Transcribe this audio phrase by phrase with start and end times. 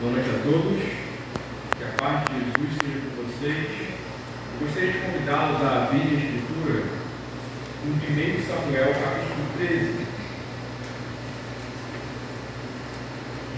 [0.00, 0.80] Boa noite a todos.
[1.76, 3.68] Que a paz de Jesus seja com vocês.
[4.58, 6.84] Eu gostaria de convidá-los a abrir a Escritura
[7.84, 10.06] em 1 Samuel, capítulo 13.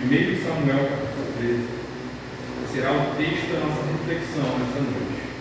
[0.03, 1.69] 1 Samuel, capítulo 13.
[2.73, 5.32] Será o texto da nossa reflexão nessa noite.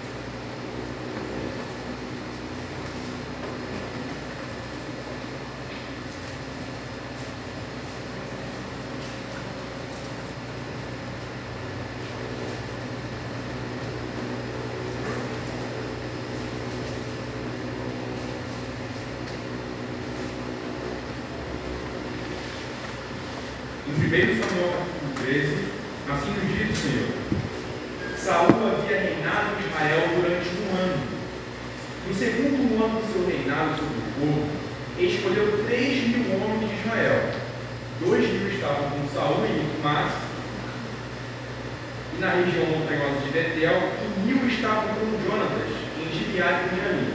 [44.61, 45.73] estavam com Jonatas,
[46.13, 47.13] Gileade e Benjamim.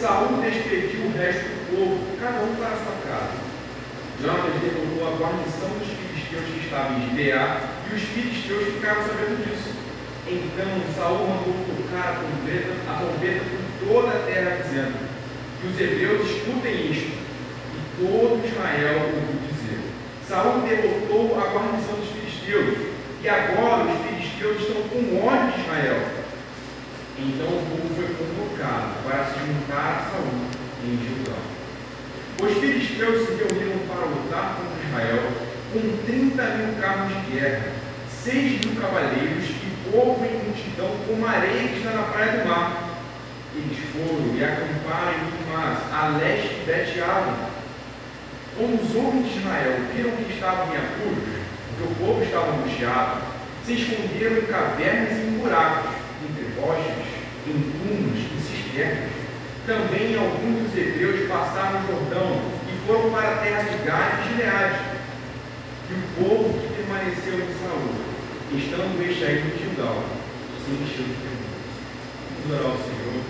[0.00, 3.36] Saul despediu o resto do povo, cada um para sua casa.
[4.16, 9.44] Jonatas derrotou a guarnição dos filisteus que estavam em Gibeá, e os filisteus ficaram sabendo
[9.44, 9.76] disso.
[10.24, 14.96] Então Saul mandou tocar a trombeta, a trombeta por toda a terra, dizendo:
[15.60, 17.12] Que os hebreus escutem isto.
[17.12, 19.84] E todo Israel ouviu dizer:
[20.26, 22.88] Saul derrotou a guarnição dos filisteus,
[23.20, 26.19] e agora os filisteus estão com ódio de Israel
[27.22, 30.40] então o povo foi convocado para se juntar a Saul
[30.82, 31.36] em Gilgal.
[32.40, 35.30] Os filisteus se reuniram para lutar contra Israel
[35.70, 37.72] com 30 mil carros de guerra,
[38.08, 42.88] 6 mil cavaleiros e povo em multidão como areia que está na praia do mar.
[43.54, 47.34] Eles foram e acamparam em Mas, a leste de Bet-Aven.
[48.56, 51.24] Quando os homens de Israel viram que estavam em apuros,
[51.68, 53.20] porque o povo estava angustiado,
[53.66, 55.90] se esconderam em cavernas e em buracos,
[56.24, 57.09] entre rochas
[57.46, 59.20] em vincunos e cisternas,
[59.66, 64.28] também alguns dos hebreus passaram o Jordão e foram para a terra de Gade e
[64.28, 64.80] Gileade.
[65.90, 67.94] E o povo que permaneceu em Saúl,
[68.56, 70.04] estando este aí no Gilgal,
[70.64, 71.70] se encheu de perguntas.
[72.34, 73.20] Vamos orar ao Senhor.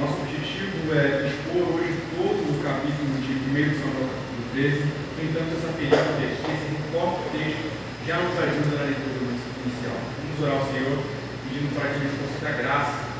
[0.00, 4.80] Nosso objetivo é expor hoje todo o capítulo de 1 Samuel capítulo 13.
[4.82, 7.68] No entanto, essa período de esse corte texto
[8.06, 9.98] já nos ajuda na leitura inicial.
[9.98, 10.98] Vamos orar ao Senhor,
[11.44, 13.11] pedindo para que nos conceda graça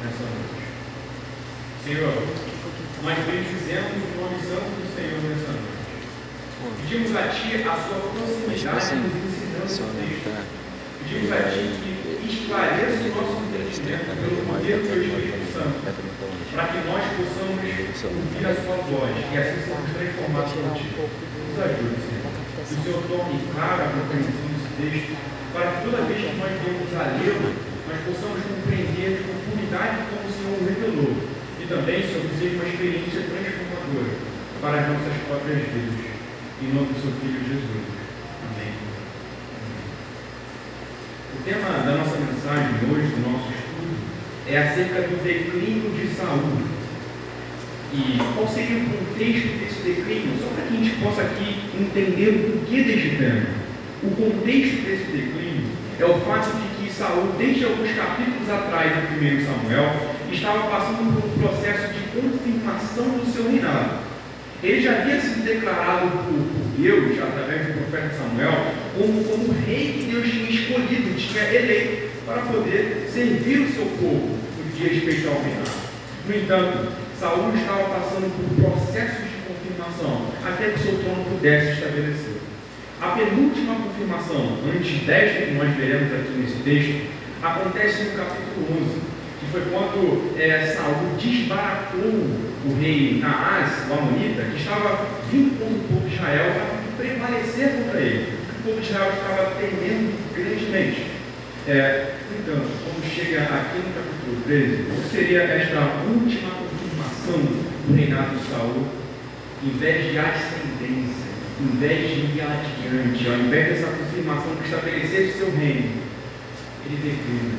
[0.00, 0.60] nessa noite.
[1.84, 2.16] Senhor,
[3.04, 5.80] nós bendizemos o nome santo do Senhor nessa noite.
[6.60, 10.28] Pedimos a Ti a sua proximidade assim, nos ensinando assim, o texto.
[10.28, 10.42] Tá.
[11.00, 11.92] Pedimos a Ti que
[12.28, 18.54] esclareça o nosso entendimento pelo poder do Espírito Santo, para que nós possamos ouvir a
[18.60, 20.88] Sua voz e assim sermos transformados por Ti.
[21.00, 22.32] Nos ajude, Senhor.
[22.60, 25.12] Que o Senhor tome clara a compreensão desse texto,
[25.52, 29.39] para que toda vez que nós vemos a lê nós possamos compreender como
[29.78, 31.14] como o Senhor revelou
[31.62, 34.18] e também sobre ser uma experiência transformadora
[34.60, 36.10] para as nossas próprias vidas.
[36.60, 37.86] Em nome do seu Filho Jesus.
[38.50, 38.74] Amém.
[41.38, 43.94] O tema da nossa mensagem hoje, do nosso estudo,
[44.48, 46.64] é acerca do declínio de saúde
[47.94, 50.36] E qual seria o contexto desse declínio?
[50.40, 53.46] Só para que a gente possa aqui entender o porquê deste tema.
[54.02, 55.68] O contexto desse declínio
[56.00, 59.90] é o fato de Saúl, Saul, desde alguns capítulos atrás do primeiro Samuel,
[60.30, 64.10] estava passando por um processo de confirmação do seu reinado.
[64.62, 68.52] Ele já havia sido declarado por Deus, através do profeta Samuel,
[68.96, 74.38] como, como rei que Deus tinha escolhido, tinha eleito para poder servir o seu povo
[74.58, 75.90] no que respeito ao reinado.
[76.26, 82.39] No entanto, Saul estava passando por processos de confirmação até que seu trono pudesse estabelecer.
[83.00, 87.08] A penúltima confirmação antidética que nós veremos aqui nesse texto
[87.42, 89.00] acontece no capítulo 11,
[89.40, 95.88] que foi quando é, Saul desbaratou o rei Naás, o Amonita, que estava vindo o
[95.88, 98.34] povo de Israel para prevalecer contra ele.
[98.58, 101.06] O povo de Israel estava temendo grandemente.
[101.66, 107.40] É, então, quando chega aqui no capítulo 13, seria esta última confirmação
[107.88, 108.84] do reinado de Saul,
[109.64, 111.29] em vez de ascendência
[111.60, 116.00] um vez de ir adiante, ao invés dessa confirmação que o seu reino,
[116.86, 117.58] ele declina,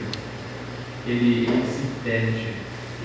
[1.05, 2.47] ele, ele se perde,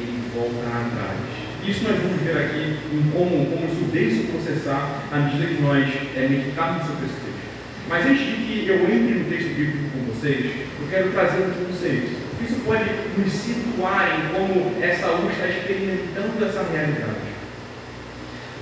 [0.00, 1.19] ele volta atrás.
[1.66, 5.62] Isso nós vamos ver aqui em como, como isso deve se processar à medida que
[5.62, 5.84] nós
[6.16, 7.46] é, meditarmos sobre esse texto.
[7.88, 10.46] Mas antes de que eu entre no texto bíblico com vocês,
[10.81, 12.16] eu quero trazer um conceito.
[12.42, 12.84] Isso pode
[13.19, 17.25] nos situar em como essa luz está experimentando essa realidade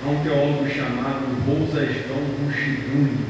[0.05, 3.25] a um teólogo chamado Rousasdão Rushiduni.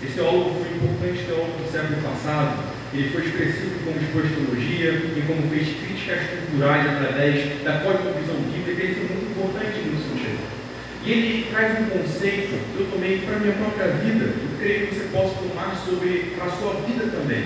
[0.00, 2.70] Esse teólogo foi um importante teólogo do século passado.
[2.94, 8.78] Ele foi expressivo como expôs e como fez críticas culturais através da cosmovisão bíblica.
[8.78, 10.46] Ele foi muito importante nisso, gente.
[11.02, 14.86] E ele traz um conceito que eu tomei para a minha própria vida e creio
[14.86, 17.42] que você possa tomar sobre a sua vida também.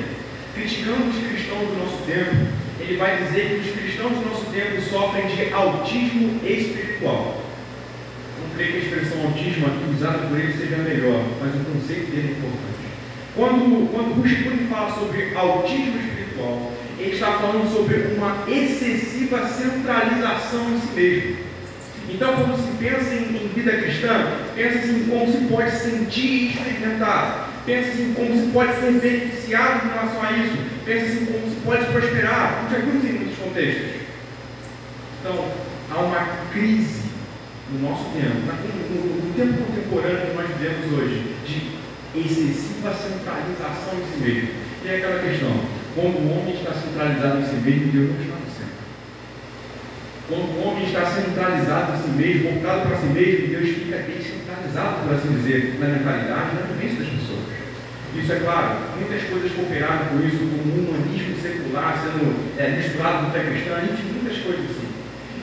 [0.52, 2.36] Criticando os cristãos do nosso tempo,
[2.80, 7.47] ele vai dizer que os cristãos do nosso tempo sofrem de autismo espiritual.
[8.58, 12.38] Que a expressão autismo aqui usada por ele seja melhor, mas o conceito dele é
[12.38, 12.88] importante.
[13.36, 20.80] Quando, quando Rushmore fala sobre autismo espiritual, ele está falando sobre uma excessiva centralização em
[20.80, 21.36] si mesmo.
[22.08, 24.26] Então, quando se pensa em, em vida cristã,
[24.56, 27.50] pensa-se em como se pode sentir e experimentar.
[27.64, 30.56] Pensa-se em como se pode ser beneficiado em relação a isso.
[30.84, 32.64] Pensa-se em como se pode prosperar.
[32.64, 34.00] Muitas vezes em muitos contextos.
[35.20, 35.48] Então,
[35.92, 37.07] há uma crise
[37.72, 41.78] no nosso tempo, no, no, no tempo contemporâneo que nós vivemos hoje, de
[42.18, 44.48] excessiva centralização em si mesmo.
[44.84, 45.52] E é aquela questão,
[45.94, 48.38] quando o homem está centralizado em si mesmo, Deus não está
[50.28, 55.08] quando o homem está centralizado em si mesmo, voltado para si mesmo, Deus fica descentralizado,
[55.08, 57.48] por assim dizer, na mentalidade, na vivência das pessoas.
[58.12, 62.28] Isso é claro, muitas coisas cooperaram com isso, como o humanismo secular sendo
[62.60, 64.87] é, misturado com fé cristã, enfim, muitas coisas assim.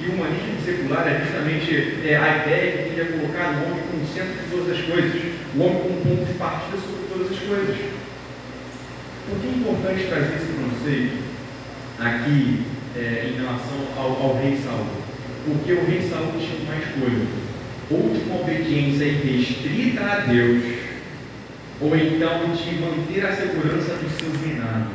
[0.06, 4.06] E o humanismo secular é justamente é, a ideia que queria colocar o homem como
[4.06, 5.22] centro de todas as coisas,
[5.56, 7.78] o homem como ponto de partida sobre todas as coisas.
[9.25, 11.12] Por que é importante trazer para vocês
[12.00, 12.66] aqui
[12.96, 14.86] é, em relação ao, ao, rei Saul.
[15.46, 17.28] Porque o rei Saul tinha uma escolha.
[17.92, 20.63] Ou de uma obediência irrestrita a Deus,
[21.80, 24.90] ou então de manter a segurança do seu reinado.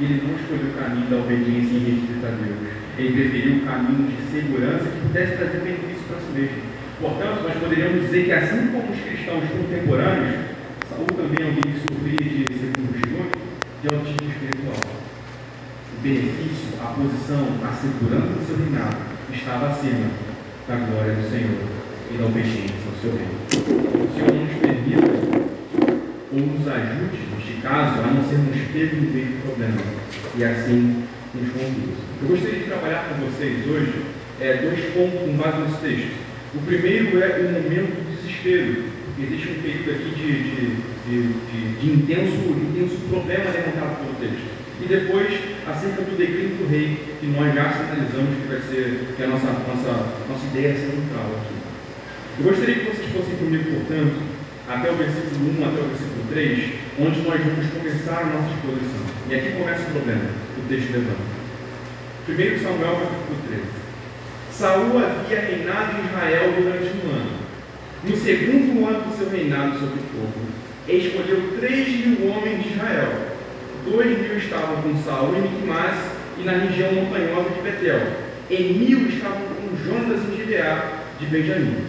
[0.00, 2.80] Ele não escolheu o caminho da obediência irrestrita a Deus.
[3.00, 6.62] Ele preferiu o caminho de segurança que pudesse trazer benefício para si mesmo.
[7.00, 10.52] Portanto, nós poderíamos dizer que assim como os cristãos contemporâneos,
[10.84, 15.00] Saul também é alguém que sofria de, segundo os de autismo espiritual
[16.02, 18.96] benefício, a posição, a segurança do seu reinado
[19.32, 20.10] estava acima
[20.68, 21.56] da glória do Senhor
[22.12, 23.40] e da obediência ao seu reino.
[23.96, 25.10] O Senhor nos permita
[26.32, 29.80] ou nos ajude, neste caso, a não sermos no meio do problema
[30.36, 34.02] e assim Eu gostaria de trabalhar com vocês hoje
[34.40, 36.16] é, dois pontos com base nesse texto.
[36.56, 38.82] O primeiro é o momento do desespero.
[39.16, 40.32] Existe um período aqui de,
[41.06, 44.50] de, de, de intenso, intenso problema levantado pelo texto
[44.82, 45.28] e depois
[45.68, 49.28] acerca do declínio do rei, que nós já sinalizamos que vai ser que é a
[49.28, 49.92] nossa, nossa,
[50.26, 51.54] nossa ideia central aqui.
[52.40, 54.18] Eu gostaria que vocês fossem comigo, portanto,
[54.66, 59.00] até o versículo 1 até o versículo 3, onde nós vamos começar a nossa exposição.
[59.28, 61.40] E aqui começa o problema, o texto levanta.
[62.28, 63.62] 1 Samuel capítulo 13.
[64.52, 67.40] Saul havia reinado em Israel durante um ano.
[68.04, 70.46] No segundo ano do seu reinado sobre o povo,
[70.88, 73.30] escolheu três mil homens de Israel
[73.84, 75.96] dois mil estavam com Saul em Miquimás
[76.38, 78.00] e na região montanhosa de Betel,
[78.50, 81.84] e mil estavam com Jonas em Gibeá de Benjamim.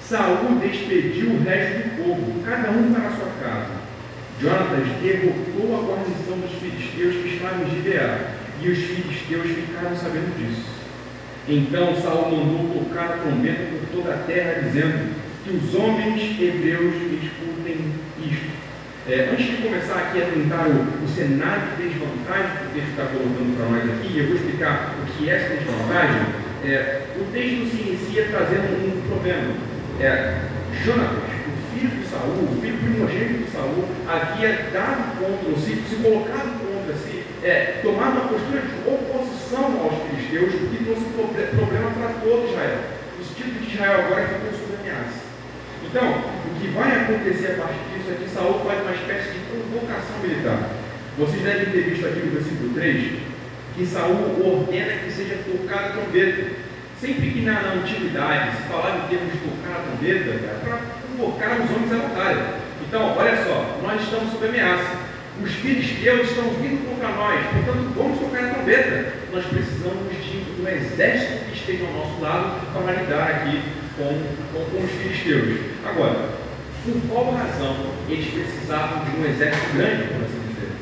[0.00, 3.81] Saul despediu o resto do povo, cada um para a sua casa.
[4.42, 8.18] Jonatas derrotou a guarnição dos filisteus que estavam em Gibeá,
[8.60, 10.66] e os filisteus ficaram sabendo disso.
[11.48, 16.94] Então Saul mandou tocar a trombeta por toda a terra, dizendo que os homens hebreus
[17.22, 18.50] escutem isto.
[19.08, 22.90] É, antes de começar aqui a tentar o, o cenário de desvantagem que o texto
[22.90, 26.22] está colocando para nós aqui, eu vou explicar o que é essa desvantagem.
[26.64, 29.54] É, o texto se inicia trazendo um problema.
[30.00, 30.34] É,
[30.84, 31.31] Jonatas,
[32.12, 37.80] Saul, o filho primogênito de Saul, havia dado contra, ou se, colocado contra si, é,
[37.80, 41.08] tomado uma postura de oposição aos filisteus, o que trouxe
[41.56, 42.78] problema para todo Israel.
[43.18, 45.24] O sentido de Israel agora ficou sob ameaça.
[45.88, 49.40] Então, o que vai acontecer a partir disso é que Saul faz uma espécie de
[49.48, 50.68] convocação militar.
[51.16, 53.32] Vocês devem ter visto aqui no versículo 3
[53.74, 56.60] que Saul ordena que seja tocada a trombeta.
[57.00, 60.91] Sempre que na, na antiguidade se falava em termos de tocar a trombeta, era para
[61.16, 62.44] convocar os homens à batalha.
[62.86, 65.12] Então, olha só, nós estamos sob ameaça.
[65.42, 69.12] Os filisteus estão vindo contra nós, portanto, vamos tocar a trombeta.
[69.32, 73.62] Nós precisamos de um exército que esteja ao nosso lado para lidar aqui
[73.96, 75.58] com, com, com os filisteus.
[75.84, 76.28] Agora,
[76.84, 77.76] por qual razão
[78.08, 80.72] eles precisavam de um exército grande, por assim dizer?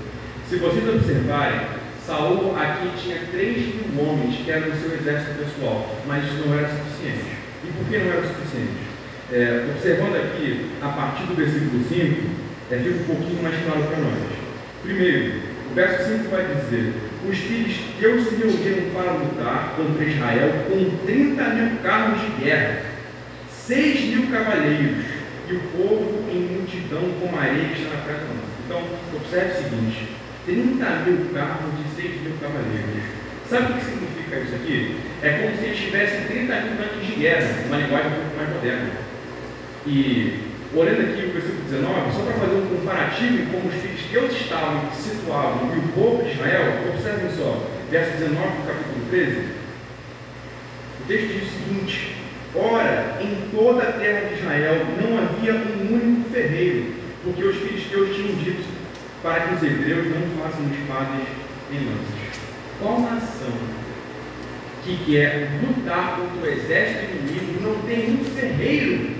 [0.48, 1.60] Se vocês observarem,
[2.04, 6.58] Saul aqui tinha 3 mil homens que eram o seu exército pessoal, mas isso não
[6.58, 7.36] era suficiente.
[7.62, 8.89] E por que não era suficiente?
[9.32, 12.30] É, observando aqui, a partir do versículo 5,
[12.70, 14.18] é, fica um pouquinho mais claro para nós.
[14.82, 15.34] Primeiro,
[15.70, 16.94] o verso 5 vai dizer:
[17.28, 22.90] Os filhos Deus se reuniram para lutar contra Israel com 30 mil carros de guerra
[23.70, 25.04] seis mil cavaleiros
[25.48, 28.20] e o povo em multidão como areia que está na praia
[28.66, 28.82] Então,
[29.14, 30.08] observe o seguinte:
[30.44, 33.04] 30 mil carros de 6 mil cavaleiros.
[33.48, 34.96] Sabe o que significa isso aqui?
[35.22, 38.48] É como se eles tivessem 30 mil tanques de guerra, uma linguagem um pouco mais
[38.54, 39.09] moderna.
[39.86, 44.32] E olhando aqui o versículo 19, só para fazer um comparativo em como os filisteus
[44.32, 49.60] estavam situados e o povo de Israel, observem só, verso 19 do capítulo 13.
[51.00, 52.16] O texto diz o seguinte:
[52.54, 56.94] Ora, em toda a terra de Israel não havia um único ferreiro,
[57.24, 58.68] porque os filisteus tinham dito
[59.22, 61.26] para que os hebreus não façam espadas
[61.72, 62.40] em lanças.
[62.80, 63.52] Qual nação
[64.84, 69.19] que quer lutar contra o exército inimigo não tem um ferreiro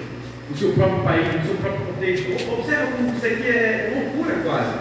[0.51, 2.53] no seu próprio país, no seu próprio contexto?
[2.53, 4.75] Observa como isso aqui é loucura quase.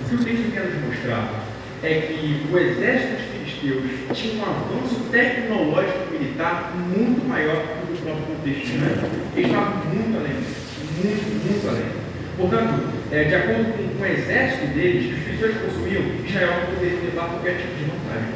[0.00, 1.44] O que o texto quer nos mostrar
[1.82, 7.92] é que o exército dos filisteus tinha um avanço tecnológico militar muito maior do que
[7.94, 9.10] o próprio contexto Israel.
[9.34, 10.56] Eles estavam muito além
[10.96, 12.06] muito, muito além.
[12.36, 17.00] Portanto, é, de acordo com, com, o exército deles, os filisteus possuíam, Israel não poderia
[17.00, 18.34] levar qualquer tipo de vantagem.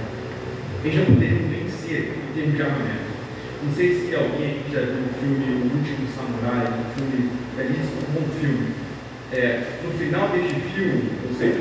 [0.85, 3.10] Eles não poderiam vencer em termos de armamento.
[3.63, 8.01] Não sei se alguém aqui já viu o filme O Último Samurai, um filme belíssimo,
[8.09, 8.73] um bom filme.
[9.33, 11.61] É, no final deste filme, ou seja,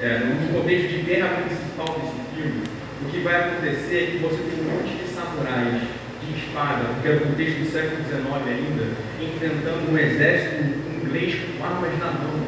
[0.00, 2.62] é, no contexto de guerra principal desse filme,
[3.02, 5.82] o que vai acontecer é que você tem um monte de samurais
[6.24, 8.84] de espada, porque é o contexto do século XIX ainda,
[9.20, 10.64] enfrentando um exército
[10.96, 12.40] inglês com armas na mão.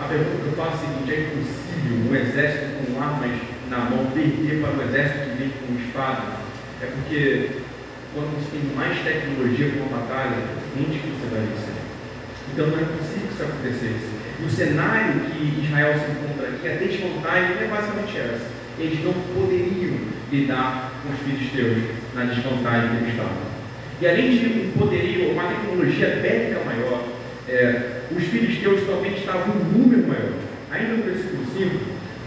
[0.00, 3.38] A pergunta que eu faço é a seguinte: é impossível um exército com armas
[3.68, 6.41] na mão perder para um exército que vem com espada?
[6.82, 7.62] É porque
[8.12, 10.36] quando você tem mais tecnologia para uma batalha,
[10.76, 11.78] onde que você vai vencer?
[12.52, 14.10] Então não é possível que isso acontecesse.
[14.40, 18.50] E o cenário que Israel se encontra aqui, a desvantagem é basicamente essa.
[18.78, 19.94] Eles não poderiam
[20.32, 21.78] lidar com os filisteus
[22.14, 23.52] na desvantagem que eles estavam.
[24.00, 27.06] E além de um poderio, uma tecnologia bélica maior,
[27.48, 30.32] é, os filisteus também estavam em número maior.
[30.72, 31.76] Ainda no versículo 5,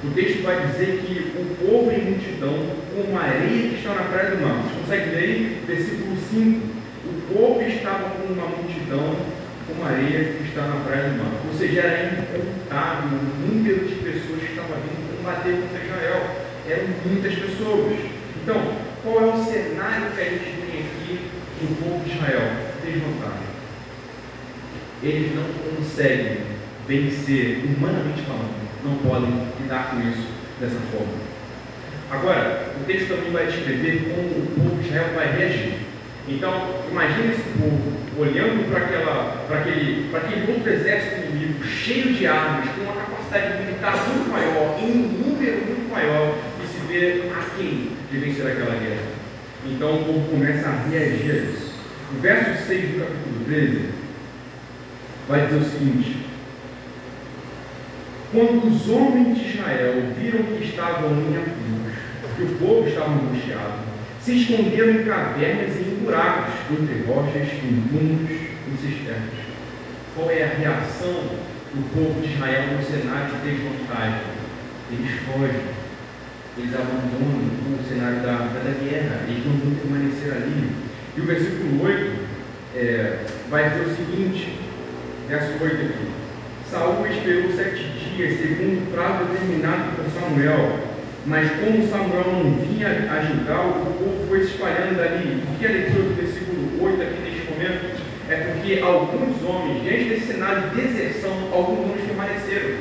[0.05, 4.31] o texto vai dizer que o povo em multidão, como areia que está na praia
[4.31, 4.63] do mar.
[4.63, 5.63] Você consegue ver aí?
[5.67, 6.75] Versículo 5.
[7.05, 9.15] O povo estava com uma multidão
[9.67, 11.31] como areia que está na praia do mar.
[11.45, 16.21] Ou seja, era incontável o número de pessoas que estavam vindo combater contra Israel.
[16.69, 17.99] Eram muitas pessoas.
[18.41, 21.19] Então, qual é o cenário que a gente tem aqui
[21.61, 22.47] no povo de Israel?
[22.81, 23.55] Desvantagem.
[25.03, 26.37] Eles não conseguem
[26.87, 30.27] vencer, humanamente falando, não podem lidar com isso
[30.59, 31.34] dessa forma.
[32.11, 35.73] Agora, o texto também vai descrever como o povo de Israel vai reagir.
[36.27, 42.13] Então, imagine esse povo olhando para, aquela, para, aquele, para aquele outro exército inimigo, cheio
[42.13, 46.79] de armas, com uma capacidade militar muito maior, em um número muito maior, e se
[46.87, 49.15] vê a quem de vencer aquela guerra.
[49.65, 51.75] Então, o povo começa a reagir a isso.
[52.15, 53.89] O verso 6 do capítulo 13
[55.27, 56.17] vai dizer o seguinte:
[58.31, 61.94] Quando os homens de Israel viram que estavam em apuros,
[62.35, 63.85] que o povo estava angustiado,
[64.21, 69.45] se esconderam em cavernas e em buracos, entre rochas, em túmulos, em cisternas.
[70.15, 71.13] Qual é a reação
[71.73, 74.21] do povo de Israel no cenário de desvantagem?
[74.91, 75.61] Eles fogem,
[76.57, 77.49] eles abandonam
[77.79, 80.71] o cenário da, da guerra, eles não vão permanecer ali.
[81.17, 82.11] E o versículo 8
[82.75, 84.59] é, vai dizer o seguinte,
[85.29, 86.25] verso 8 aqui.
[86.69, 87.83] Saúl esperou sete
[88.15, 90.79] dias, segundo o prazo determinado por Samuel,
[91.25, 95.41] mas como Samuel não vinha ajudar, o povo foi espalhando dali.
[95.43, 98.05] Por que a leitura do versículo 8 aqui neste momento?
[98.29, 102.75] É porque alguns homens, diante desse cenário de deserção, alguns homens permaneceram.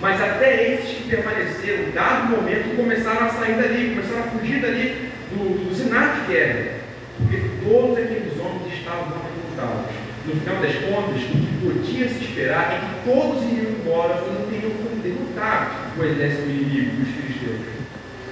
[0.00, 5.10] Mas até esses que permaneceram, dado momento, começaram a sair dali, começaram a fugir dali
[5.32, 6.80] do, do cenário de guerra.
[7.18, 9.92] Porque todos aqueles homens estavam recrutados.
[10.24, 14.32] No final das contas, o que podia se esperar é que todos iriam embora e
[14.32, 17.80] não teriam como derrotar o exército inimigo dos filisteus.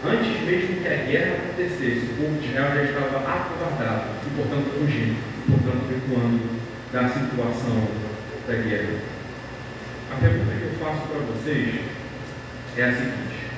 [0.04, 4.70] Antes mesmo que a guerra acontecesse, o povo de Israel já estava acovardado e, portanto,
[4.78, 6.60] fugindo, e, portanto, recuando
[6.92, 7.88] da situação
[8.46, 9.00] da guerra.
[10.12, 11.80] A pergunta que eu faço para vocês
[12.76, 13.50] é a seguinte: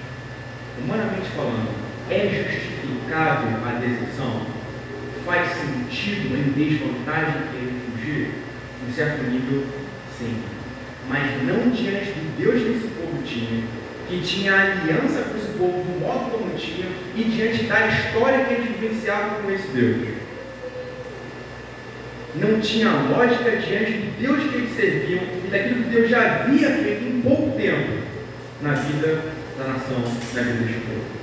[0.82, 1.76] humanamente falando,
[2.08, 4.46] é justificável a deserção?
[5.26, 8.34] Faz sentido em desvantagem querer fugir?
[8.88, 9.66] Em certo nível,
[10.18, 10.42] sim.
[11.06, 13.64] Mas não diante do Deus que esse povo tinha
[14.10, 18.54] que tinha aliança com esse povo do modo como tinha e diante da história que
[18.54, 20.08] eles vivenciavam com esse Deus.
[22.34, 26.70] Não tinha lógica diante do Deus que eles serviam e daquilo que Deus já havia
[26.70, 28.02] feito em pouco tempo
[28.60, 29.22] na vida
[29.56, 30.00] da nação,
[30.34, 31.20] na vida deste povo.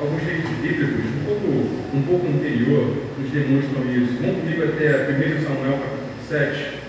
[0.00, 1.48] Alguns textos bíblicos, um pouco,
[1.94, 4.18] um pouco anterior, nos demonstram isso.
[4.20, 6.83] Vamos comigo até 1 Samuel capítulo 7.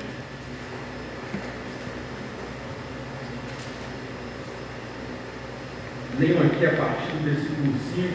[6.17, 8.07] Leiam aqui a partir do versículo 5.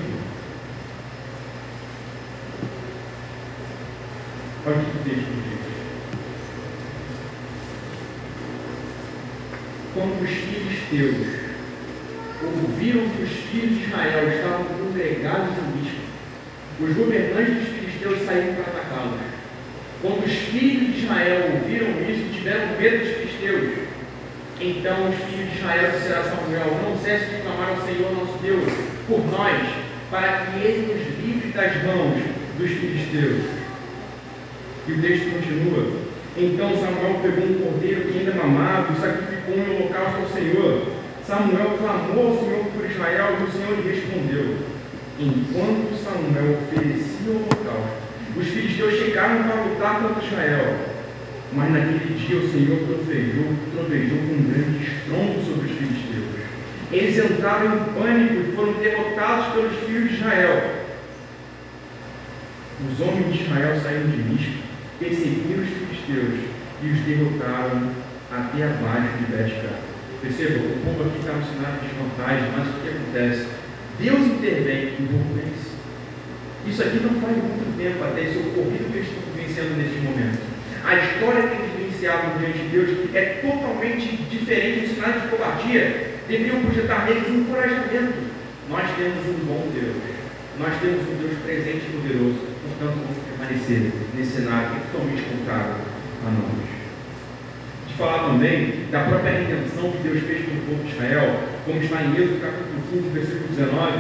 [4.67, 5.61] Olha o que texto diz.
[9.93, 11.27] Quando os filisteus
[12.43, 16.01] ouviram que os filhos de Israel estavam congregados em Mispa,
[16.81, 19.21] os governantes dos filisteus saíram para atacá-los.
[20.01, 23.80] Quando os filhos de Israel ouviram isso, tiveram medo dos filisteus.
[24.63, 28.39] Então os filhos de Israel disseram a Samuel: Não cesse de clamar ao Senhor nosso
[28.43, 28.65] Deus
[29.09, 29.57] por nós,
[30.11, 32.21] para que ele nos livre das mãos
[32.59, 33.41] dos filisteus.
[34.87, 36.11] E o texto continua.
[36.37, 40.87] Então Samuel pegou um cordeiro que ainda mamava e sacrificou um holocausto ao Senhor.
[41.27, 44.59] Samuel clamou ao Senhor por Israel e o Senhor lhe respondeu.
[45.19, 50.90] Enquanto Samuel oferecia o holocausto, os filisteus chegaram para lutar contra Israel.
[51.53, 56.41] Mas naquele dia o Senhor trovejou, trovejou com um grande estrondo sobre os filisteus.
[56.93, 60.87] Eles entraram em pânico e foram derrotados pelos filhos de Israel.
[62.89, 64.63] Os homens de Israel saíram de Mispa,
[64.99, 66.41] perseguiram os filisteus
[66.83, 67.91] e os derrotaram
[68.31, 69.81] até abaixo de Betcar.
[70.23, 73.47] Perceba, o povo aqui está no cenário de desvantagem, mas o que acontece?
[73.99, 75.71] Deus intervém e o povo vence.
[76.67, 80.60] Isso aqui não faz muito tempo até esse ocorrido que eles estão vivenciando neste momento.
[80.85, 86.11] A história que eles vivenciavam diante de Deus é totalmente diferente do cenário de covardia.
[86.27, 88.15] Deveriam projetar neles um encorajamento.
[88.69, 89.97] Nós temos um bom Deus.
[90.59, 92.41] Nós temos um Deus presente e poderoso.
[92.65, 95.75] Portanto, vamos permanecer nesse cenário é totalmente contrário
[96.25, 96.71] a nós.
[97.89, 101.83] De falar também da própria redenção que Deus fez com o povo de Israel, como
[101.83, 103.97] está em Êxodo capítulo 15, versículo 19.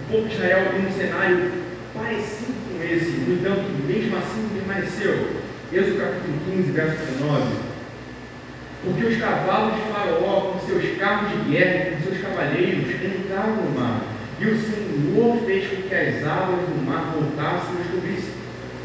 [0.00, 1.52] O povo de Israel tem um cenário
[1.94, 5.45] parecido com esse, no entanto, mesmo assim permaneceu.
[5.72, 7.42] Êxodo capítulo 15, verso 19.
[8.84, 13.74] Porque os cavalos de Faraó, com seus carros de guerra, com seus cavaleiros, entraram no
[13.74, 14.00] mar.
[14.38, 18.34] E o Senhor fez com que as águas do mar voltassem e os cobrissem.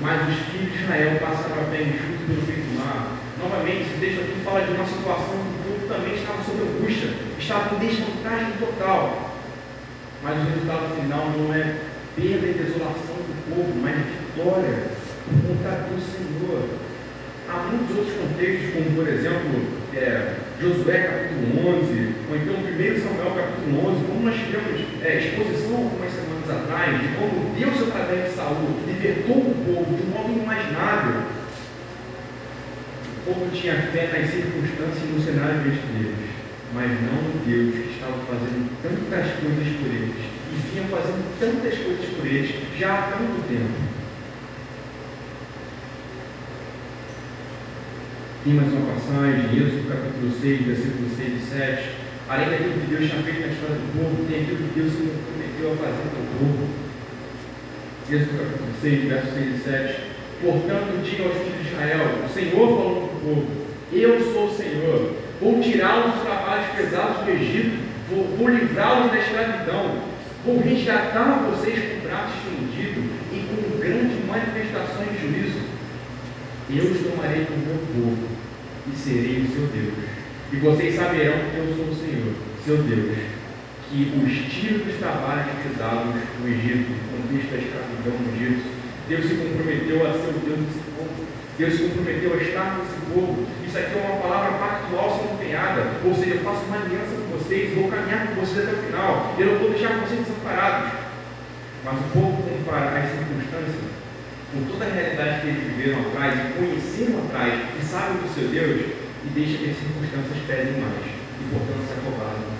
[0.01, 3.13] Mas os filhos de Israel passaram a pé enxuto pelo meio do mar.
[3.37, 7.09] Novamente, esse texto aqui fala de uma situação que o povo também estava sob angústia,
[7.37, 9.37] estava em desvantagem total.
[10.23, 11.75] Mas o resultado final não é
[12.17, 14.90] perda e desolação do povo, mas vitória
[15.29, 16.69] conta do Senhor.
[17.49, 23.35] Há muitos outros contextos, como por exemplo, é, Josué capítulo 11, ou então 1 Samuel
[23.35, 28.35] capítulo 11, como nós tivemos é, exposição algumas semanas atrás, de como Deus, através de
[28.35, 31.21] Saul, libertou o povo de um modo inimaginável.
[33.17, 36.29] O povo tinha fé nas circunstâncias e no cenário diante deles,
[36.73, 40.15] mas não no Deus que estava fazendo tantas coisas por eles
[40.51, 44.00] e vinham fazendo tantas coisas por eles já há tanto tempo.
[48.43, 51.89] Tem mais uma passagem, Êxodo capítulo 6, versículo 6 e 7.
[52.27, 55.05] Além daquilo que Deus tinha feito na história do povo, tem aquilo que Deus se
[55.13, 56.63] comprometeu a fazer para o povo.
[58.09, 60.01] Êxodo capítulo 6, versos 6 e 7.
[60.41, 63.47] Portanto, diga aos filhos de Israel: O Senhor falou para o povo:
[63.93, 64.99] Eu sou o Senhor.
[65.39, 67.77] Vou tirá-los dos trabalhos pesados do Egito.
[68.09, 70.01] Vou, vou livrá-los da escravidão
[70.43, 73.01] Vou resgatar vocês com o braço estendido
[73.31, 75.59] e com grandes manifestações de juízo.
[76.73, 78.30] Eu os tomarei como meu povo
[78.87, 79.93] e serei o seu Deus.
[80.51, 82.33] E vocês saberão que eu sou o Senhor,
[82.65, 83.17] seu Deus,
[83.89, 88.63] que os tiro dos trabalhos pesados no Egito, conquista a escravidão no Egito,
[89.07, 91.27] Deus se comprometeu a ser o Deus desse povo.
[91.57, 93.47] Deus se comprometeu a estar com esse povo.
[93.67, 95.99] Isso aqui é uma palavra pactual sendo empenhada.
[96.05, 99.35] Ou seja, eu faço uma aliança com vocês, vou caminhar com vocês até o final.
[99.37, 100.91] Eu não vou deixar vocês desamparados.
[101.83, 103.83] Mas o povo compara as circunstâncias
[104.51, 105.10] com toda a realidade
[105.81, 108.93] viveram atrás e conheceram atrás e sabem do seu Deus
[109.25, 112.53] e deixa que as circunstâncias pesem mais e portanto se acobardam.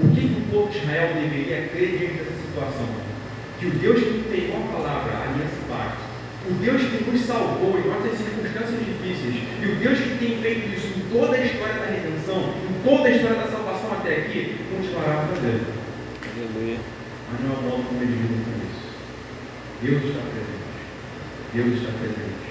[0.00, 2.88] O que, o povo de Israel deveria crer diante dessa situação?
[3.58, 6.04] Que o Deus que empenhou a palavra, a aliança pacto,
[6.44, 10.76] o Deus que nos salvou em nossas circunstâncias difíceis, e o Deus que tem feito
[10.76, 14.58] isso em toda a história da redenção, em toda a história da salvação até aqui,
[14.68, 15.62] continuará fazer.
[16.28, 16.78] Aleluia.
[17.30, 18.84] Mas não é o modo como ele com isso.
[19.80, 20.63] Deus está presente.
[21.54, 22.50] Deus está presente.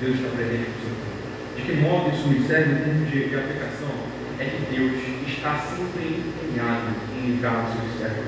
[0.00, 1.18] Deus está presente com o seu povo.
[1.56, 3.90] De que modo isso nos serve em termos de, de aplicação?
[4.38, 4.94] É que Deus
[5.26, 8.22] está sempre empenhado em livrar os seus servos.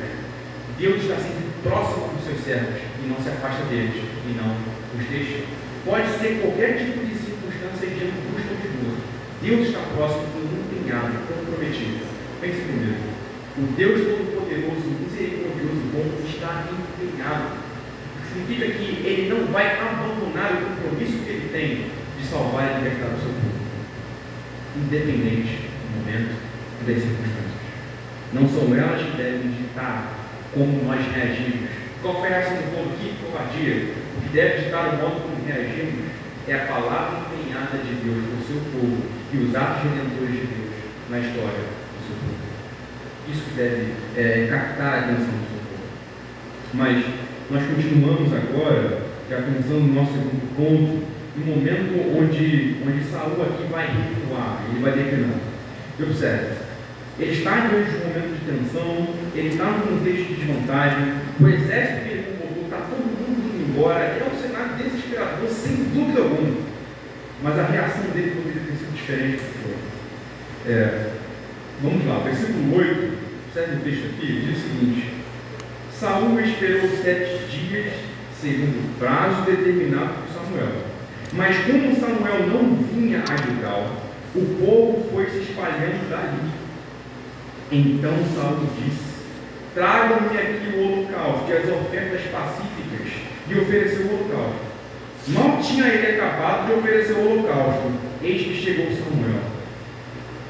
[0.75, 4.59] Deus está sempre próximo dos seus servos e não se afasta deles e não
[4.99, 5.47] os deixa.
[5.87, 8.99] Pode ser qualquer tipo de circunstância de angústia ou de dor.
[9.39, 12.03] Deus está próximo empenhado, comprometido.
[12.41, 13.07] Pense comigo.
[13.55, 17.68] O Deus Todo-Poderoso, misericordioso bom está empenhado.
[18.29, 23.15] Significa que Ele não vai abandonar o compromisso que Ele tem de salvar e libertar
[23.15, 23.59] o seu povo.
[24.77, 26.35] Independente do momento
[26.83, 27.59] e das circunstâncias.
[28.33, 30.19] Não são elas que devem ditar
[30.53, 31.71] como nós reagimos.
[32.03, 32.97] Qual foi a reação do povo?
[32.99, 33.95] Que covardia!
[34.17, 36.05] O que deve ditar o modo como reagimos
[36.47, 40.71] é a palavra empenhada de Deus no seu povo e os atos redentores de Deus
[41.11, 42.49] na história do seu povo.
[43.29, 45.89] Isso deve é, captar a atenção do seu povo.
[46.75, 47.05] Mas
[47.51, 53.65] nós continuamos agora, já começando o nosso segundo ponto, no momento onde, onde Saul aqui
[53.71, 55.39] vai recuar, ele vai declinar.
[55.99, 56.57] Observe,
[57.19, 61.49] ele está diante de um momento de tensão, ele está num contexto de desvantagem, o
[61.49, 66.21] exército que ele convocou está todo mundo indo embora, é um cenário desesperador, sem dúvida
[66.21, 66.69] alguma.
[67.43, 71.11] Mas a reação dele poderia ter sido diferente do que É,
[71.83, 73.13] vamos lá, versículo 8,
[73.49, 75.18] observe o texto aqui, diz o seguinte:
[75.99, 77.93] Saul esperou sete dias,
[78.41, 80.85] segundo o prazo determinado por Samuel.
[81.33, 83.97] Mas como Samuel não vinha a Gilgal,
[84.33, 86.53] o povo foi se espalhando dali.
[87.73, 89.25] Então Saul disse:
[89.75, 93.13] Tragam-me aqui o holocausto e as ofertas pacíficas,
[93.49, 94.69] e ofereceu o holocausto.
[95.27, 97.91] Mal tinha ele acabado de oferecer o holocausto,
[98.23, 99.43] eis que chegou Samuel.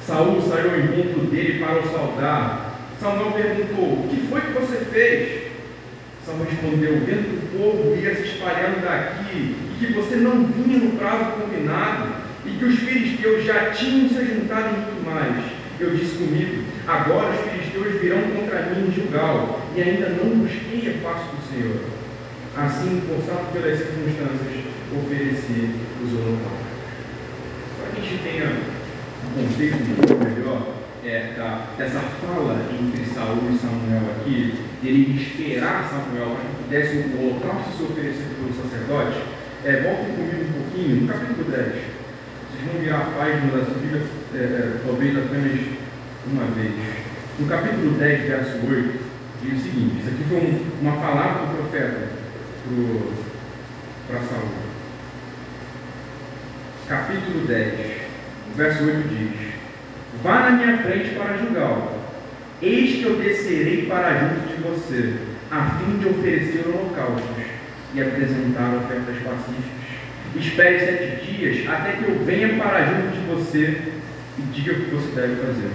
[0.07, 2.69] Saul saiu ao encontro dele para o saudar.
[3.01, 5.38] Samuel perguntou: O que foi que você fez?
[6.29, 10.79] Samuel respondeu: Vendo que o povo ia se espalhando daqui e que você não vinha
[10.79, 12.09] no prazo combinado
[12.45, 15.43] e que os filisteus já tinham se juntado muito mais.
[15.81, 21.01] Eu disse comigo: Agora os filisteus virão contra mim em Gilgal e ainda não busquei
[21.01, 21.81] a paz do Senhor.
[22.57, 25.71] Assim, forçado pelas circunstâncias, ofereci
[26.05, 26.69] os holocaustos.
[27.81, 28.53] Para que a gente tenha
[29.25, 36.37] um contexto melhor é, da, dessa fala entre Saul e Samuel aqui, dele esperar Samuel
[36.37, 39.23] para que pudesse o holocausto se oferecido pelo sacerdote,
[39.65, 41.67] é, voltem comigo um pouquinho, no capítulo 10.
[41.67, 44.03] Vocês vão virar a página da Bíblia,
[44.35, 45.61] é, é, talvez apenas
[46.27, 46.73] uma vez.
[47.39, 49.01] No capítulo 10, verso 8,
[49.43, 52.09] diz o seguinte: Isso aqui foi um, uma palavra do profeta
[54.09, 54.49] para Saul.
[56.89, 57.75] Capítulo 10,
[58.57, 59.55] verso 8 diz:
[60.23, 61.98] Vá na minha frente para julgá-lo.
[62.61, 65.15] Eis que eu descerei para junto de você,
[65.49, 67.47] a fim de oferecer holocaustos
[67.95, 69.79] e apresentar ofertas pacíficas.
[70.35, 73.93] Espere sete dias até que eu venha para junto de você
[74.39, 75.71] e diga o que você deve fazer.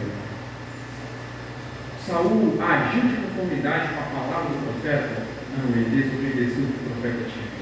[2.05, 5.23] Saul agiu de conformidade com a palavra do profeta?
[5.57, 7.53] Não, ele desobedeceu o que o profeta tinha.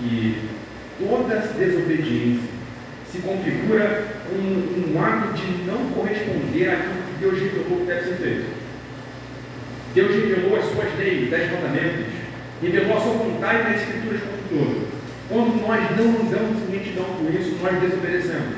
[0.00, 0.48] E
[1.00, 2.50] toda desobediência
[3.10, 8.46] se configura um, um ato de não corresponder àquilo Deus revelou que deve ser feito.
[9.94, 12.06] Deus revelou as suas leis, dez mandamentos,
[12.62, 14.86] revelou a sua vontade nas escrituras como um todo.
[15.28, 18.54] Quando nós não andamos em retidão com isso, nós desobedecemos.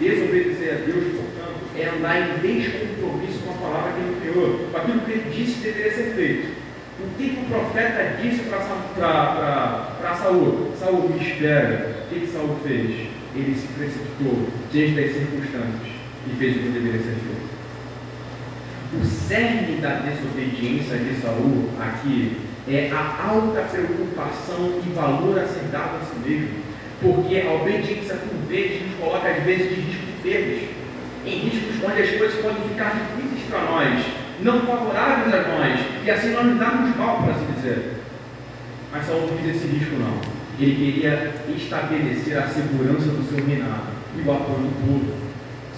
[0.00, 4.76] Desobedecer a Deus, portanto, é andar em descompromisso com a palavra que ele criou, com
[4.76, 6.58] aquilo que ele disse que deveria ser feito.
[6.98, 10.72] O que, que o profeta disse para Saul?
[10.76, 12.04] Saul, me espera.
[12.04, 13.06] O que, que Saul fez?
[13.36, 15.92] Ele se precipitou diante das circunstâncias
[16.26, 17.47] e fez o que deveria ser feito.
[18.90, 25.64] O cerne da desobediência de Saul aqui é a alta preocupação e valor a ser
[25.70, 26.48] dado a si mesmo.
[27.02, 30.70] Porque a obediência, por vezes, nos coloca às vezes de risco de perdas,
[31.26, 34.04] em riscos onde as coisas podem ficar difíceis para nós,
[34.40, 37.92] não favoráveis a nós, e assim nós nos damos mal, por assim dizer.
[38.90, 40.18] Mas Saul não quis esse risco não.
[40.58, 45.27] Ele queria estabelecer a segurança do seu reinado e o apoio do povo.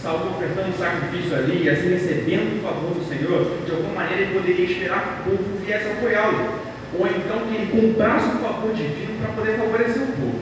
[0.03, 4.35] Saul ofertando sacrifício ali e assim recebendo o favor do Senhor, de alguma maneira ele
[4.35, 6.71] poderia esperar que o povo viesse apoiá-lo.
[6.99, 10.41] Ou então que ele comprasse o favor divino para poder favorecer o povo.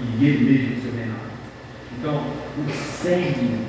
[0.00, 1.34] E ele mesmo seu reinado.
[1.98, 2.26] Então,
[2.56, 3.66] o cerne,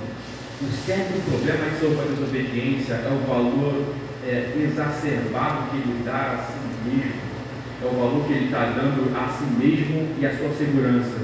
[0.62, 3.84] o cerne do problema de sua desobediência é o valor
[4.26, 7.36] é, exacerbado que ele dá a si mesmo
[7.82, 11.20] é o valor que ele está dando a si mesmo e a sua segurança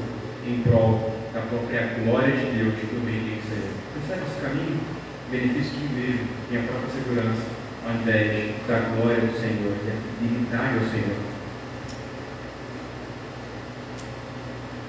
[0.45, 3.73] em prol da própria glória de Deus e obediência a Ele.
[3.95, 4.79] Percebe esse caminho?
[5.31, 7.47] Benefício de mesmo e a própria segurança,
[7.85, 11.17] ao invés da glória do Senhor, da dignidade ao Senhor.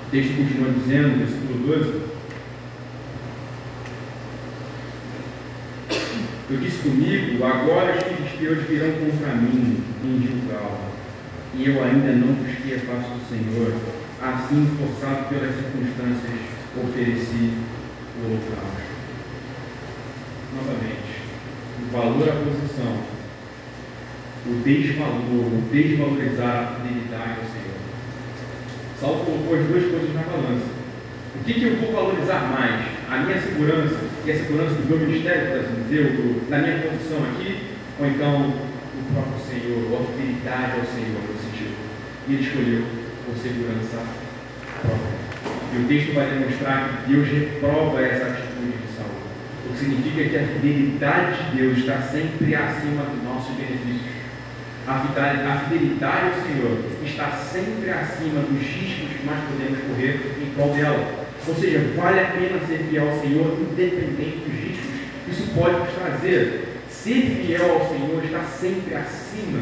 [0.04, 2.02] O texto continua dizendo, versículo 12.
[6.50, 10.92] Eu disse comigo, agora os filisteus virão contra mim em Gilgal
[11.54, 13.74] e eu ainda não busquei a face do Senhor,
[14.20, 16.40] assim, forçado pelas circunstâncias,
[16.76, 17.58] ofereci
[18.18, 18.91] o holocausto.
[20.54, 21.22] Novamente,
[21.80, 22.96] o valor à posição,
[24.44, 27.72] o desvalor, o desvalorizar a fidelidade ao Senhor.
[29.00, 30.66] Saulo colocou as duas coisas na balança.
[31.34, 32.86] O que, que eu vou valorizar mais?
[33.10, 37.18] A minha segurança, e a segurança do meu ministério, por assim do, da minha posição
[37.24, 41.74] aqui, ou então o próprio Senhor, a fidelidade ao Senhor, no sentido.
[42.28, 42.84] E ele escolheu
[43.26, 44.04] por segurança
[44.82, 45.22] própria.
[45.72, 48.41] E o texto vai demonstrar que Deus reprova essa atitude.
[49.72, 54.12] O que significa que a fidelidade de Deus está sempre acima dos nossos benefícios.
[54.86, 60.74] A fidelidade ao Senhor está sempre acima dos riscos que nós podemos correr em prol
[60.74, 61.24] dela.
[61.48, 64.90] Ou seja, vale a pena ser fiel ao Senhor, independente dos riscos.
[65.30, 66.68] Isso pode nos trazer.
[66.90, 69.60] Ser fiel ao Senhor está sempre acima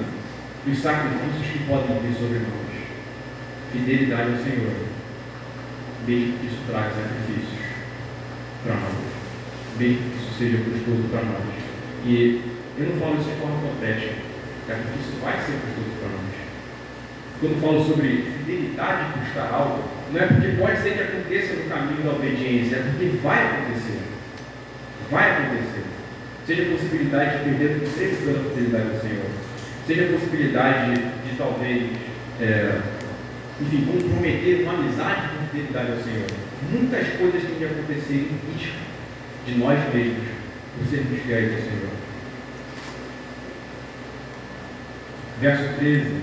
[0.66, 2.82] dos sacrifícios que podem vir sobre nós.
[3.72, 4.74] Fidelidade ao Senhor,
[6.04, 7.60] mesmo que isso traga sacrifícios
[8.64, 8.99] para nós,
[9.80, 11.40] mesmo que isso seja custoso para nós.
[12.04, 12.42] E
[12.78, 14.30] eu não falo isso de forma hipotética
[14.70, 16.30] que isso vai ser custoso para nós.
[17.40, 22.02] Quando falo sobre fidelidade custar algo, não é porque pode ser que aconteça no caminho
[22.04, 23.98] da obediência, é porque vai acontecer.
[25.10, 25.84] Vai acontecer.
[26.46, 29.30] Seja a possibilidade de perder o emprego pela fidelidade do Senhor,
[29.86, 31.82] seja a possibilidade de, de talvez,
[32.40, 32.80] é,
[33.60, 36.26] enfim, comprometer uma amizade com fidelidade ao Senhor.
[36.70, 38.89] Muitas coisas têm que acontecer risco
[39.46, 40.28] de nós mesmos
[40.76, 42.00] por sermos fiéis ao Senhor.
[45.40, 46.22] verso 13.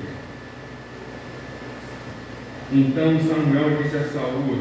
[2.72, 4.60] Então Samuel disse a Saul: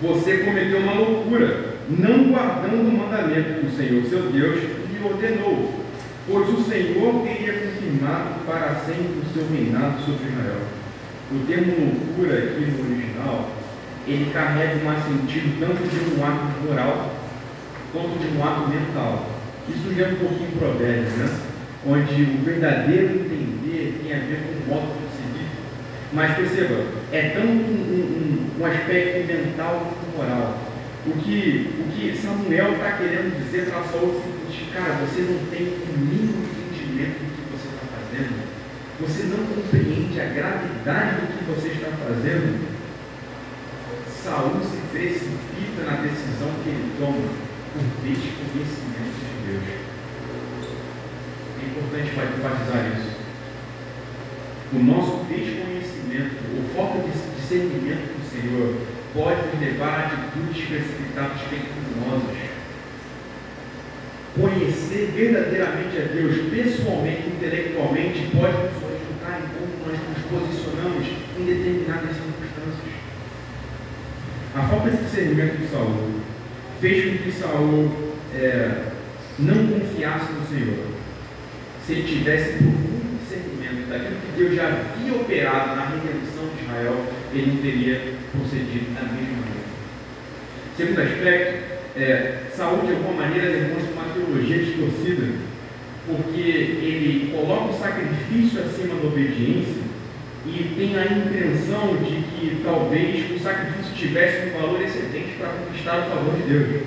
[0.00, 5.84] Você cometeu uma loucura, não guardando o mandamento que o Senhor, seu Deus, lhe ordenou,
[6.28, 10.60] pois o Senhor teria confirmado para sempre o seu reinado sobre Israel.
[11.32, 13.50] O termo loucura aqui no original,
[14.06, 17.23] ele carrega um sentido tanto de um ato moral
[17.94, 19.30] quanto de um ato mental.
[19.68, 21.40] Isso já é um pouquinho provérbio, né?
[21.86, 25.48] Onde o verdadeiro entendimento tem a ver com o modo de seguir.
[26.12, 30.58] Mas perceba, é tanto um, um, um aspecto mental quanto moral.
[31.06, 35.20] O que, o que Samuel está querendo dizer para Saul é o seguinte, cara, você
[35.20, 38.40] não tem o mínimo entendimento do que você está fazendo,
[39.00, 42.74] você não compreende a gravidade do que você está fazendo.
[44.08, 47.43] Saul se precipita na decisão que ele toma
[47.74, 49.66] por desconhecimento de Deus.
[51.60, 53.24] É importante enfatizar isso
[54.74, 58.74] o nosso desconhecimento, ou falta de discernimento do Senhor,
[59.14, 62.54] pode nos levar a atitudes precipitadas pecaminosas.
[64.34, 71.06] Conhecer verdadeiramente a Deus, pessoalmente, intelectualmente, pode nos orientar em como nós nos posicionamos
[71.38, 72.94] em determinadas circunstâncias.
[74.56, 76.33] A falta de discernimento de Saul
[76.84, 77.90] fez com que Saul
[78.34, 78.88] é,
[79.38, 80.84] não confiasse no Senhor.
[81.86, 82.58] Se ele tivesse
[83.88, 89.00] daquilo que Deus já havia operado na redenção de Israel, ele não teria procedido da
[89.00, 89.64] mesma maneira.
[90.76, 95.26] Segundo aspecto, é, Saúl de alguma maneira demonstra uma teologia distorcida,
[96.06, 99.82] porque ele coloca o sacrifício acima da obediência
[100.44, 105.98] e tem a intenção de que talvez o sacrifício tivesse um valor excedente para conquistar
[105.98, 106.82] o favor de Deus.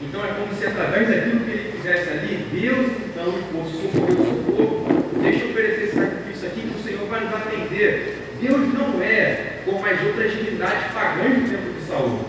[0.00, 4.24] Então é como se através daquilo que ele fizesse ali, Deus então fosse socorrer o
[4.24, 8.18] seu povo, deixa eu oferecer esse sacrifício aqui que o Senhor vai nos atender.
[8.40, 12.20] Deus não é como as outras divindades pagãs do tempo de Saul,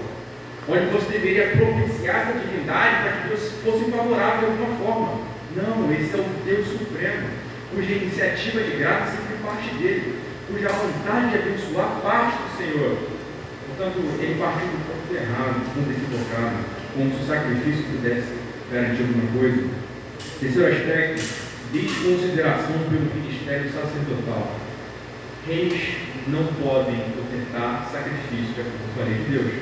[0.67, 5.21] onde você deveria propiciar essa divindade para que Deus fosse favorável de alguma forma.
[5.55, 7.27] Não, esse é o Deus Supremo,
[7.73, 10.18] cuja iniciativa de graça sempre parte dele,
[10.49, 12.97] cuja vontade de abençoar parte do Senhor.
[13.67, 16.57] Portanto, ele partiu do ponto errado, do ponto equivocado,
[16.93, 18.33] como se o sacrifício pudesse
[18.71, 19.67] garantir alguma coisa.
[20.39, 21.21] Terceiro aspecto,
[21.71, 24.59] desconsideração pelo ministério sacerdotal.
[25.47, 29.53] Reis não podem ofertar sacrifício de acordo com a lei de Deus.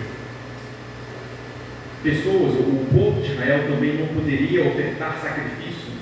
[2.04, 5.94] Pessoas, o povo de Israel também não poderia ofertar sacrifício,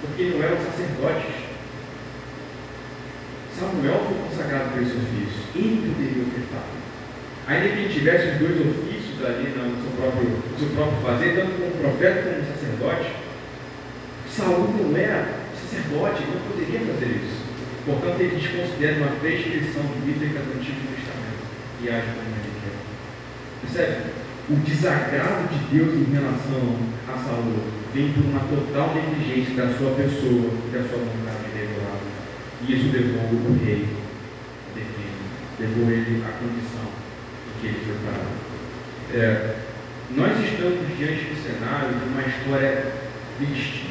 [0.00, 1.41] porque não eram sacerdotes.
[3.62, 6.66] Samuel foi consagrado para esse ofício, ele poderia ofertar.
[7.46, 11.38] Ainda que ele tivesse os dois ofícios ali no seu próprio, no seu próprio fazer,
[11.38, 13.06] tanto como profeta como sacerdote,
[14.26, 17.42] Saúl não era sacerdote, não poderia fazer isso.
[17.86, 21.42] Portanto, ele desconsidera uma prescrição bíblica do Antigo Testamento
[21.82, 22.76] e age como ele quer.
[23.62, 24.22] Percebe?
[24.50, 27.62] O desagrado de Deus em relação a Saúl
[27.94, 31.51] vem por uma total negligência da sua pessoa e da sua vontade.
[32.66, 34.02] E isso levou o rei
[35.62, 36.90] levou ele à condição
[37.46, 38.34] em que ele foi parado.
[39.14, 39.56] É,
[40.10, 42.92] nós estamos diante do cenário de uma história
[43.38, 43.86] triste,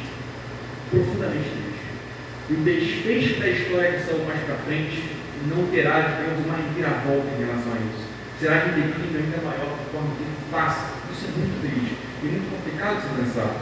[0.90, 1.88] profundamente triste.
[2.50, 5.02] E o desfecho da história de Saul mais para frente
[5.48, 8.06] não terá, digamos, uma reviravolta em relação a isso.
[8.38, 10.92] Será que o declínio ainda é maior conforme o tempo passa?
[11.10, 11.96] Isso é muito triste.
[12.50, 13.54] complicado de se pensar.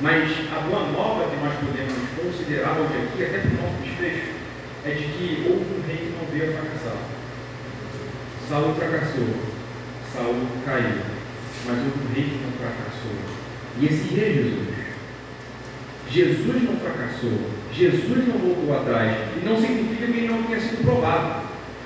[0.00, 1.93] Mas a boa nova que nós podemos
[2.34, 4.32] considerar hoje aqui, até para o nosso desfecho,
[4.84, 6.98] é de que houve um rei que não veio a fracassar.
[8.48, 9.28] Saul fracassou,
[10.12, 10.98] Saul caiu,
[11.66, 13.16] mas houve um rei que não fracassou.
[13.78, 14.74] E esse rei é Jesus.
[16.10, 17.38] Jesus não fracassou,
[17.72, 19.16] Jesus não voltou atrás.
[19.36, 21.44] E não significa que ele não tenha sido provado.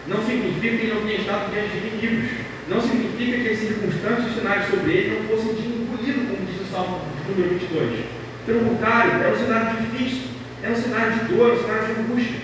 [0.09, 2.31] Não significa que ele não tenha estado diante de inimigos.
[2.69, 6.61] Não significa que as circunstâncias e sinais sobre ele não fossem de engolido, como diz
[6.61, 8.05] o Salmo número 22.
[8.45, 10.28] Pelo contrário, era um cenário difícil,
[10.63, 12.41] era um cenário de dor, um cenário de angústia.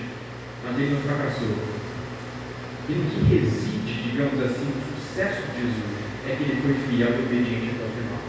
[0.64, 1.56] Mas ele não fracassou.
[2.88, 5.94] E no que reside, digamos assim, o sucesso de Jesus
[6.28, 8.20] é que ele foi fiel e obediente até o final.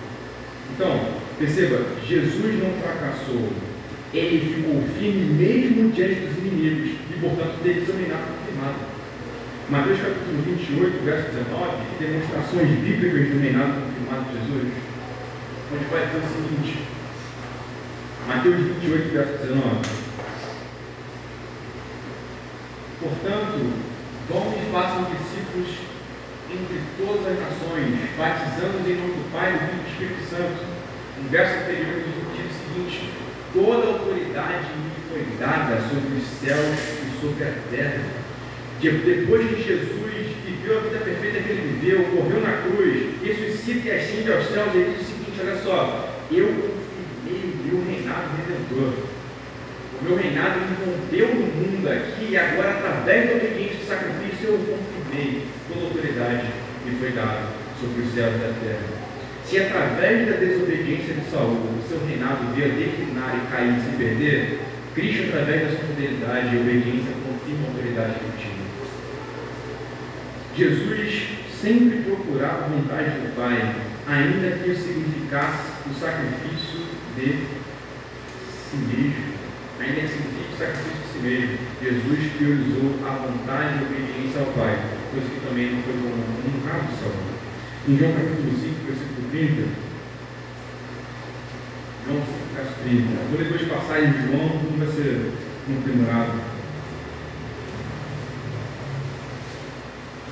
[0.73, 3.51] Então, perceba, Jesus não fracassou.
[4.13, 8.95] Ele ficou firme mesmo diante dos inimigos e, portanto, teve seu reinado confirmado.
[9.69, 14.73] Mateus capítulo 28, verso 19, demonstrações bíblicas do reinado confirmado de Jesus,
[15.73, 16.77] onde vai dizer o seguinte,
[18.27, 19.61] Mateus 28, verso 19.
[22.99, 23.73] Portanto,
[24.27, 25.77] vão e façam discípulos
[26.49, 30.65] entre todas as nações, batizando-os em nome do Pai, do Filho e do Espírito Santo.
[31.21, 32.01] No verso anterior
[32.33, 33.13] diz o seguinte:
[33.53, 38.25] Toda autoridade me foi dada sobre os céus e sobre a terra.
[38.81, 43.91] Depois que Jesus viveu a vida perfeita que ele viveu, morreu na cruz, ressuscita e
[43.91, 46.84] ascende aos céus, ele diz o seguinte: olha só, eu
[47.65, 48.93] confirmei o meu reinado redentor.
[49.99, 54.57] O meu reinado rompeu no mundo aqui e agora, através da obediência do sacrifício, eu
[54.59, 56.47] confirmei toda a autoridade
[56.85, 57.47] me foi dada
[57.79, 59.05] sobre os céus e a terra.
[59.43, 63.81] Se através da desobediência de Saul o seu reinado veio a declinar e cair e
[63.81, 64.59] se perder,
[64.93, 68.65] Cristo, através da sua fidelidade e obediência, confirma a autoridade que tinha.
[70.55, 71.27] Jesus
[71.59, 73.75] sempre procurava a vontade do Pai,
[74.07, 76.84] ainda que isso significasse o sacrifício
[77.15, 77.47] de
[78.69, 79.35] si mesmo.
[79.79, 81.57] Ainda que signifique o sacrifício de si mesmo.
[81.81, 84.75] Jesus priorizou a vontade e a obediência ao Pai,
[85.11, 87.35] coisa que também não foi comum caso de Saul.
[87.87, 89.85] Em João capítulo 5, versículo 30,
[92.07, 93.07] João 5, verso 30.
[93.29, 95.31] Vou depois passar em João, tudo vai ser
[95.83, 96.39] primorado.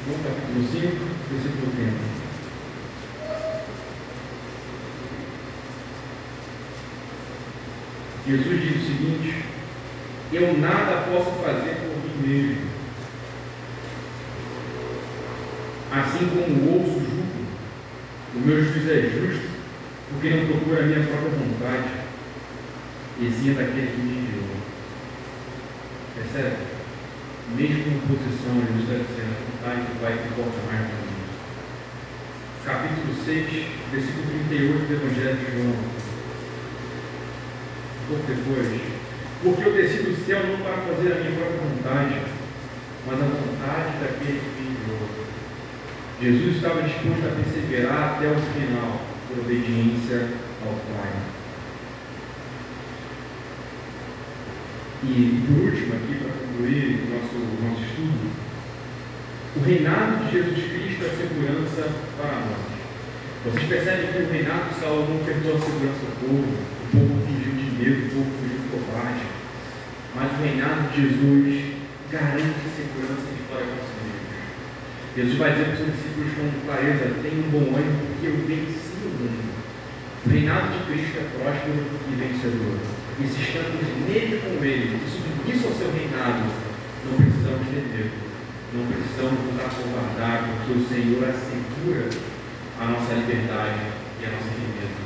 [0.05, 0.97] João capítulo 5,
[1.31, 2.22] versículo 30.
[8.25, 9.43] Jesus diz o seguinte:
[10.31, 12.73] Eu nada posso fazer por mim mesmo.
[15.91, 17.45] Assim como o ouço julgo,
[18.35, 19.49] o meu juiz é justo,
[20.09, 21.89] porque não procura a minha própria vontade,
[23.19, 24.55] e sim daquele que me enviou.
[26.15, 26.55] Percebe?
[27.55, 31.13] Mesmo em posição, Jesus está dizendo, vontade do Pai que importa mais do mundo.
[32.65, 35.92] Capítulo 6, versículo 38 do Evangelho de João.
[38.09, 38.81] Depois.
[39.41, 42.21] Porque eu desci do céu não para fazer a minha própria vontade,
[43.05, 45.23] mas a vontade daquele que me enviou.
[46.21, 50.29] Jesus estava disposto a perseverar até o final, por obediência
[50.63, 51.11] ao Pai.
[55.03, 58.31] E por último, aqui para concluir o nosso, nosso estudo,
[59.57, 62.73] o reinado de Jesus Cristo é segurança para nós.
[63.43, 67.27] Vocês percebem que o reinado de Saul não perdeu a segurança do povo, o povo
[67.27, 69.25] fugiu de o povo fugiu de covarde.
[70.15, 71.73] Mas o reinado de Jesus
[72.11, 74.23] garante segurança de fora com si mesmo.
[75.17, 78.37] Jesus vai dizer para os seus discípulos com clareza: tenham um bom ânimo, porque eu
[78.45, 79.53] venci o mundo.
[80.25, 82.77] O reinado de Cristo é próspero e vencedor.
[83.19, 86.45] E se estamos nele com ele, e submisso ao seu reinado,
[87.09, 88.23] não precisamos ter medo.
[88.73, 92.09] Não precisamos nos acovardar, porque o Senhor assegura
[92.79, 93.81] a nossa liberdade
[94.21, 95.03] e a nossa firmeza.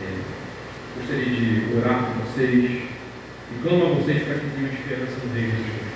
[0.00, 0.35] É,
[0.96, 5.86] gostaria de orar com vocês e clamo a vocês para que tenham esperança Rei Jesus.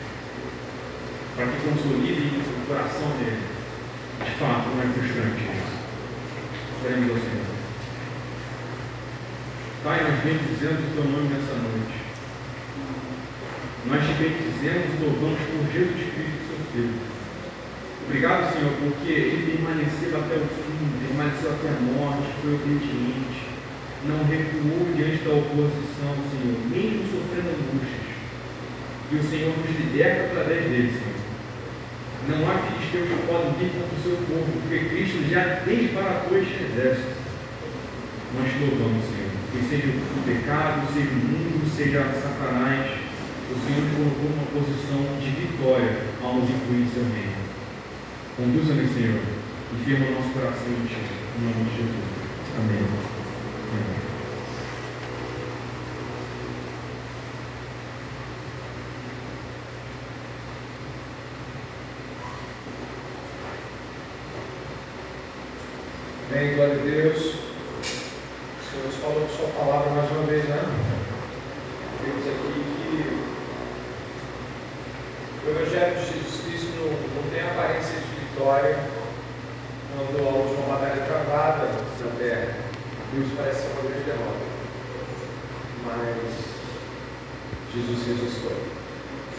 [1.37, 3.43] Para que consolidem o coração dele.
[4.25, 5.81] De fato, não é frustrante isso.
[6.85, 7.51] Oremos ao Senhor.
[9.83, 11.97] Pai, nós bendizemos o teu nome nessa noite.
[13.87, 17.01] Nós te bendizemos e louvamos por Jesus Cristo, seu Filho.
[18.05, 23.47] Obrigado, Senhor, porque ele permaneceu até o fim, permaneceu até a morte, foi obediente,
[24.05, 24.50] não recuou
[24.97, 28.11] diante da oposição, Senhor, mesmo sofrendo angústias.
[29.11, 31.21] E o Senhor nos liberta através dele, Senhor.
[32.29, 36.63] Não há filisteus que podem vir contra o seu povo, porque Cristo já desbaratou este
[36.65, 37.21] exército.
[38.37, 42.91] Nós te louvamos, Senhor que seja o pecado, seja o mundo, seja Satanás,
[43.51, 47.51] o Senhor colocou numa posição de vitória ao nos incluir em seu reino.
[48.37, 49.21] Conduza-me, Senhor,
[49.73, 51.03] e firma o nosso coração em Ti,
[51.39, 52.05] em nome de Jesus.
[52.59, 54.10] Amém.